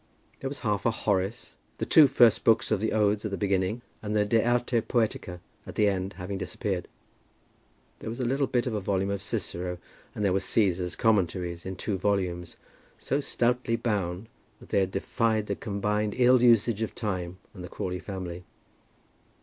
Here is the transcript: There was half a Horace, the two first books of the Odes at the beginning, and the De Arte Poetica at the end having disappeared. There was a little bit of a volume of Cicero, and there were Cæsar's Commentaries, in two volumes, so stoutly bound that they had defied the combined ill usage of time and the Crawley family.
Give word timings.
There 0.39 0.49
was 0.49 0.61
half 0.61 0.83
a 0.87 0.89
Horace, 0.89 1.53
the 1.77 1.85
two 1.85 2.07
first 2.07 2.43
books 2.43 2.71
of 2.71 2.79
the 2.79 2.91
Odes 2.91 3.23
at 3.23 3.29
the 3.29 3.37
beginning, 3.37 3.83
and 4.01 4.15
the 4.15 4.25
De 4.25 4.43
Arte 4.43 4.81
Poetica 4.81 5.39
at 5.67 5.75
the 5.75 5.87
end 5.87 6.13
having 6.13 6.39
disappeared. 6.39 6.87
There 7.99 8.09
was 8.09 8.19
a 8.19 8.25
little 8.25 8.47
bit 8.47 8.65
of 8.65 8.73
a 8.73 8.79
volume 8.81 9.11
of 9.11 9.21
Cicero, 9.21 9.77
and 10.15 10.25
there 10.25 10.33
were 10.33 10.39
Cæsar's 10.39 10.95
Commentaries, 10.95 11.67
in 11.67 11.75
two 11.75 11.99
volumes, 11.99 12.57
so 12.97 13.19
stoutly 13.19 13.75
bound 13.75 14.27
that 14.59 14.69
they 14.69 14.79
had 14.79 14.89
defied 14.89 15.45
the 15.45 15.55
combined 15.55 16.15
ill 16.17 16.41
usage 16.41 16.81
of 16.81 16.95
time 16.95 17.37
and 17.53 17.63
the 17.63 17.69
Crawley 17.69 17.99
family. 17.99 18.43